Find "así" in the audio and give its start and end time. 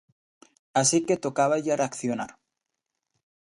0.81-0.99